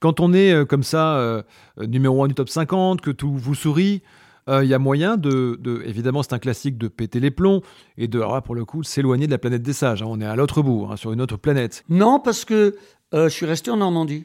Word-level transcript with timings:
Quand 0.00 0.20
on 0.20 0.32
est 0.32 0.52
euh, 0.52 0.64
comme 0.64 0.82
ça, 0.82 1.16
euh, 1.18 1.42
numéro 1.78 2.22
1 2.24 2.28
du 2.28 2.34
top 2.34 2.48
50, 2.48 3.00
que 3.00 3.10
tout 3.10 3.32
vous 3.32 3.54
sourit, 3.54 4.02
il 4.50 4.66
y 4.66 4.72
a 4.72 4.78
moyen 4.78 5.18
de, 5.18 5.58
de- 5.60 5.82
évidemment 5.84 6.22
c'est 6.22 6.32
un 6.32 6.38
classique, 6.38 6.78
de 6.78 6.88
péter 6.88 7.20
les 7.20 7.30
plombs 7.30 7.60
et 7.98 8.08
de, 8.08 8.18
alors 8.18 8.32
là, 8.34 8.40
pour 8.40 8.54
le 8.54 8.64
coup, 8.64 8.82
s'éloigner 8.82 9.26
de 9.26 9.30
la 9.30 9.36
planète 9.36 9.60
des 9.62 9.74
sages. 9.74 10.02
hein. 10.02 10.06
On 10.08 10.22
est 10.22 10.24
à 10.24 10.36
l'autre 10.36 10.62
bout, 10.62 10.88
hein, 10.90 10.96
sur 10.96 11.12
une 11.12 11.20
autre 11.20 11.36
planète. 11.36 11.84
Non, 11.90 12.18
parce 12.18 12.46
que 12.46 12.74
euh, 13.12 13.24
je 13.24 13.34
suis 13.34 13.44
resté 13.44 13.70
en 13.70 13.76
Normandie. 13.76 14.24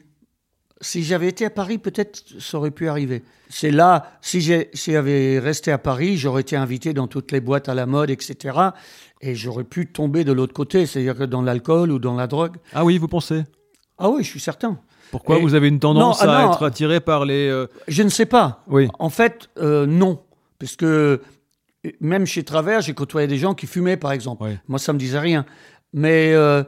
Si 0.80 1.02
j'avais 1.02 1.28
été 1.28 1.44
à 1.44 1.50
Paris, 1.50 1.76
peut-être 1.76 2.22
ça 2.38 2.56
aurait 2.56 2.70
pu 2.70 2.88
arriver. 2.88 3.22
C'est 3.50 3.70
là, 3.70 4.12
si 4.22 4.40
j'avais 4.40 5.38
resté 5.38 5.70
à 5.72 5.76
Paris, 5.78 6.16
j'aurais 6.16 6.40
été 6.40 6.56
invité 6.56 6.94
dans 6.94 7.06
toutes 7.06 7.30
les 7.30 7.40
boîtes 7.40 7.68
à 7.68 7.74
la 7.74 7.84
mode, 7.84 8.08
etc. 8.08 8.58
Et 9.20 9.34
j'aurais 9.34 9.64
pu 9.64 9.86
tomber 9.92 10.24
de 10.24 10.32
l'autre 10.32 10.54
côté, 10.54 10.86
c'est-à-dire 10.86 11.16
que 11.16 11.24
dans 11.24 11.42
l'alcool 11.42 11.90
ou 11.92 11.98
dans 11.98 12.14
la 12.16 12.26
drogue. 12.26 12.56
Ah 12.72 12.82
oui, 12.84 12.96
vous 12.96 13.08
pensez? 13.08 13.44
Ah 13.98 14.08
oui, 14.08 14.24
je 14.24 14.30
suis 14.30 14.40
certain. 14.40 14.78
Pourquoi 15.10 15.38
Et- 15.38 15.40
vous 15.42 15.54
avez 15.54 15.68
une 15.68 15.78
tendance 15.80 16.22
Non, 16.22 16.28
ah 16.30 16.38
à 16.38 16.44
non. 16.46 16.52
être 16.52 16.64
attiré 16.64 17.00
par 17.00 17.24
les... 17.24 17.48
euh, 17.48 17.66
Je 17.88 18.02
ne 18.02 18.08
sais 18.08 18.26
pas. 18.26 18.62
Oui. 18.68 18.88
En 18.98 19.10
fait, 19.10 19.48
euh, 19.58 19.86
non. 19.86 20.20
Parce 20.58 20.76
que 20.76 21.20
même 22.00 22.26
chez 22.26 22.42
Travers, 22.44 22.80
j'ai 22.80 22.94
côtoyé 22.94 23.26
des 23.28 23.36
gens 23.36 23.54
qui 23.54 23.66
fumaient, 23.66 23.96
par 23.96 24.12
exemple. 24.12 24.44
Oui. 24.44 24.56
Moi, 24.68 24.78
ça 24.78 24.92
me 24.92 24.98
disait 24.98 25.18
rien. 25.18 25.44
Mais 25.92 26.32
euh, 26.34 26.62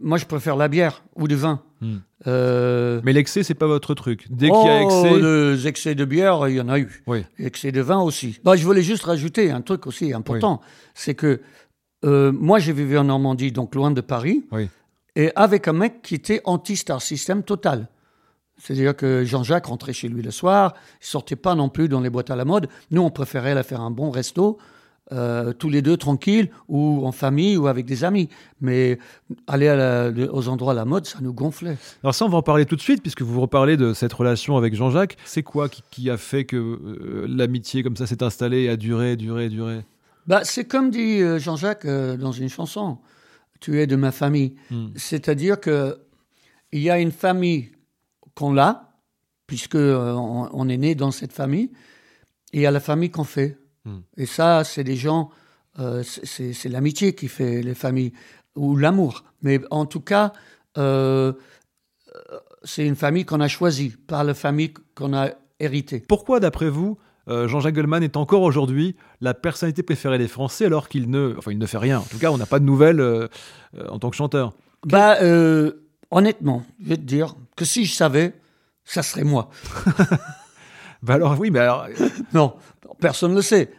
moi, 0.00 0.18
je 0.18 0.24
préfère 0.26 0.56
la 0.56 0.68
bière 0.68 1.02
ou 1.16 1.28
du 1.28 1.36
vin. 1.36 1.60
Hmm. 1.80 1.98
Mais 2.26 3.12
l'excès, 3.12 3.42
c'est 3.42 3.54
pas 3.54 3.66
votre 3.66 3.94
truc. 3.94 4.26
Dès 4.30 4.48
qu'il 4.50 4.64
y 4.66 4.68
a 4.68 4.82
excès... 4.82 5.10
Oh, 5.12 5.18
des 5.18 5.66
excès 5.68 5.94
de 5.94 6.04
bière, 6.04 6.48
il 6.48 6.56
y 6.56 6.60
en 6.60 6.68
a 6.68 6.78
eu. 6.78 7.02
Oui. 7.06 7.24
Excès 7.38 7.70
de 7.70 7.80
vin 7.80 8.00
aussi. 8.00 8.40
Bah, 8.42 8.56
je 8.56 8.64
voulais 8.64 8.82
juste 8.82 9.04
rajouter 9.04 9.50
un 9.50 9.60
truc 9.60 9.86
aussi 9.86 10.12
important. 10.12 10.60
C'est 10.94 11.14
que 11.14 11.40
moi, 12.02 12.58
j'ai 12.58 12.72
vécu 12.72 12.96
en 12.98 13.04
Normandie, 13.04 13.52
donc 13.52 13.74
loin 13.74 13.90
de 13.90 14.00
Paris, 14.00 14.44
Oui. 14.50 14.68
Et 15.16 15.32
avec 15.36 15.68
un 15.68 15.72
mec 15.72 16.02
qui 16.02 16.14
était 16.14 16.40
anti-star 16.44 17.00
system 17.02 17.42
total. 17.42 17.88
C'est-à-dire 18.60 18.96
que 18.96 19.24
Jean-Jacques 19.24 19.66
rentrait 19.66 19.92
chez 19.92 20.08
lui 20.08 20.20
le 20.22 20.30
soir, 20.32 20.74
il 21.00 21.06
sortait 21.06 21.36
pas 21.36 21.54
non 21.54 21.68
plus 21.68 21.88
dans 21.88 22.00
les 22.00 22.10
boîtes 22.10 22.30
à 22.30 22.36
la 22.36 22.44
mode. 22.44 22.68
Nous, 22.90 23.00
on 23.02 23.10
préférait 23.10 23.52
aller 23.52 23.62
faire 23.62 23.80
un 23.80 23.92
bon 23.92 24.10
resto, 24.10 24.58
euh, 25.12 25.52
tous 25.52 25.68
les 25.70 25.80
deux 25.80 25.96
tranquilles, 25.96 26.50
ou 26.68 27.06
en 27.06 27.12
famille, 27.12 27.56
ou 27.56 27.68
avec 27.68 27.86
des 27.86 28.02
amis. 28.04 28.28
Mais 28.60 28.98
aller 29.46 29.68
à 29.68 29.76
la- 30.10 30.32
aux 30.32 30.48
endroits 30.48 30.72
à 30.72 30.74
la 30.74 30.84
mode, 30.84 31.06
ça 31.06 31.18
nous 31.22 31.32
gonflait. 31.32 31.78
Alors 32.02 32.14
ça, 32.14 32.24
on 32.24 32.28
va 32.28 32.38
en 32.38 32.42
parler 32.42 32.66
tout 32.66 32.74
de 32.76 32.80
suite, 32.80 33.00
puisque 33.00 33.22
vous 33.22 33.40
reparlez 33.40 33.76
de 33.76 33.94
cette 33.94 34.12
relation 34.12 34.56
avec 34.56 34.74
Jean-Jacques. 34.74 35.16
C'est 35.24 35.44
quoi 35.44 35.68
qui, 35.68 35.82
qui 35.90 36.10
a 36.10 36.16
fait 36.16 36.44
que 36.44 36.56
euh, 36.56 37.26
l'amitié 37.28 37.84
comme 37.84 37.96
ça 37.96 38.06
s'est 38.08 38.22
installée 38.24 38.62
et 38.64 38.68
a 38.70 38.76
duré, 38.76 39.16
duré, 39.16 39.48
duré? 39.48 39.84
Bah, 40.26 40.40
c'est 40.42 40.64
comme 40.64 40.90
dit 40.90 41.22
euh, 41.22 41.38
Jean-Jacques 41.38 41.84
euh, 41.86 42.16
dans 42.16 42.32
une 42.32 42.48
chanson, 42.50 42.98
tu 43.60 43.80
es 43.80 43.86
de 43.86 43.96
ma 43.96 44.12
famille. 44.12 44.56
Hmm. 44.70 44.88
C'est-à-dire 44.96 45.60
que 45.60 45.98
il 46.72 46.80
y 46.80 46.90
a 46.90 46.98
une 46.98 47.12
famille 47.12 47.72
qu'on 48.34 48.58
a, 48.58 48.92
puisque 49.46 49.74
euh, 49.74 50.12
on, 50.12 50.48
on 50.52 50.68
est 50.68 50.76
né 50.76 50.94
dans 50.94 51.10
cette 51.10 51.32
famille, 51.32 51.70
et 52.52 52.58
il 52.58 52.60
y 52.60 52.66
a 52.66 52.70
la 52.70 52.80
famille 52.80 53.10
qu'on 53.10 53.24
fait. 53.24 53.58
Hmm. 53.84 54.00
Et 54.16 54.26
ça, 54.26 54.64
c'est 54.64 54.84
des 54.84 54.96
gens, 54.96 55.30
euh, 55.78 56.02
c'est- 56.02 56.68
l'amitié 56.68 57.14
qui 57.14 57.28
fait 57.28 57.62
les 57.62 57.74
familles, 57.74 58.12
ou 58.54 58.76
l'amour. 58.76 59.24
Mais 59.42 59.60
en 59.70 59.86
tout 59.86 60.00
cas, 60.00 60.32
euh, 60.76 61.32
c'est 62.64 62.86
une 62.86 62.96
famille 62.96 63.24
qu'on 63.24 63.40
a 63.40 63.48
choisie, 63.48 63.90
pas 63.90 64.24
la 64.24 64.34
famille 64.34 64.74
qu'on 64.94 65.14
a 65.14 65.30
héritée. 65.60 66.00
Pourquoi, 66.00 66.40
d'après 66.40 66.68
vous, 66.68 66.98
euh, 67.28 67.46
Jean-Jacques 67.48 67.74
Goldman 67.74 68.02
est 68.02 68.16
encore 68.16 68.42
aujourd'hui 68.42 68.96
la 69.20 69.34
personnalité 69.34 69.82
préférée 69.82 70.18
des 70.18 70.28
Français 70.28 70.64
alors 70.66 70.88
qu'il 70.88 71.10
ne, 71.10 71.34
enfin, 71.38 71.52
il 71.52 71.58
ne 71.58 71.66
fait 71.66 71.78
rien. 71.78 71.98
En 71.98 72.04
tout 72.04 72.18
cas, 72.18 72.30
on 72.30 72.38
n'a 72.38 72.46
pas 72.46 72.58
de 72.58 72.64
nouvelles 72.64 73.00
euh, 73.00 73.28
en 73.88 73.98
tant 73.98 74.10
que 74.10 74.16
chanteur. 74.16 74.52
Bah, 74.86 75.18
euh, 75.22 75.72
honnêtement, 76.10 76.62
je 76.82 76.88
vais 76.90 76.96
te 76.96 77.02
dire 77.02 77.34
que 77.56 77.64
si 77.64 77.84
je 77.84 77.92
savais, 77.94 78.34
ça 78.84 79.02
serait 79.02 79.24
moi. 79.24 79.50
Bah 81.02 81.14
alors 81.14 81.38
oui, 81.38 81.50
mais 81.50 81.60
alors 81.60 81.86
Non, 82.34 82.56
personne 83.00 83.30
ne 83.30 83.36
le 83.36 83.42
sait. 83.42 83.70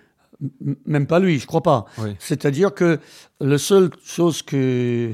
M- 0.42 0.76
même 0.86 1.06
pas 1.06 1.20
lui, 1.20 1.38
je 1.40 1.46
crois 1.48 1.62
pas. 1.62 1.86
Oui. 1.98 2.16
C'est-à-dire 2.20 2.74
que 2.74 3.00
la 3.42 3.58
seule 3.58 3.90
chose 4.06 4.42
que 4.42 5.14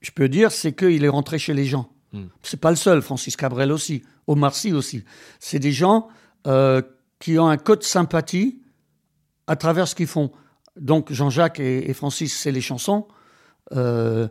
je 0.00 0.10
peux 0.12 0.28
dire, 0.28 0.52
c'est 0.52 0.72
qu'il 0.72 1.04
est 1.04 1.08
rentré 1.08 1.38
chez 1.38 1.52
les 1.52 1.64
gens. 1.64 1.90
Hmm. 2.12 2.26
C'est 2.42 2.60
pas 2.60 2.70
le 2.70 2.76
seul, 2.76 3.02
Francis 3.02 3.36
Cabrel 3.36 3.72
aussi, 3.72 4.02
Omar 4.28 4.54
Sy 4.54 4.72
aussi. 4.72 5.04
C'est 5.40 5.58
des 5.58 5.72
gens 5.72 6.08
euh, 6.46 6.80
qui 7.20 7.38
ont 7.38 7.46
un 7.46 7.56
code 7.56 7.84
sympathie 7.84 8.60
à 9.46 9.54
travers 9.54 9.86
ce 9.86 9.94
qu'ils 9.94 10.08
font. 10.08 10.32
Donc 10.76 11.12
Jean-Jacques 11.12 11.60
et, 11.60 11.92
Francis, 11.94 12.36
c'est 12.36 12.50
les 12.50 12.60
chansons. 12.60 13.06
Euh, 13.72 14.26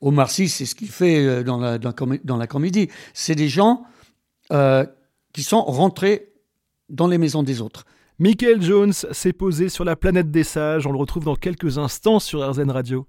Omar 0.00 0.30
Sy, 0.30 0.48
c'est 0.48 0.66
ce 0.66 0.74
qu'il 0.74 0.88
fait 0.88 1.24
euh, 1.24 1.42
dans 1.44 2.38
la 2.38 2.46
comédie. 2.46 2.88
C'est 3.14 3.34
des 3.34 3.48
gens 3.48 3.84
euh, 4.52 4.84
qui 5.32 5.42
sont 5.42 5.62
rentrés 5.62 6.32
dans 6.88 7.06
les 7.06 7.18
maisons 7.18 7.42
des 7.42 7.60
autres. 7.60 7.84
Michael 8.18 8.62
Jones 8.62 8.92
s'est 8.92 9.32
posé 9.32 9.68
sur 9.68 9.84
la 9.84 9.94
planète 9.94 10.30
des 10.30 10.44
sages. 10.44 10.86
On 10.86 10.92
le 10.92 10.98
retrouve 10.98 11.24
dans 11.24 11.36
quelques 11.36 11.76
instants 11.78 12.18
sur 12.18 12.48
RZN 12.48 12.70
Radio. 12.70 13.06